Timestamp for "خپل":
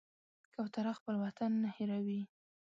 0.99-1.15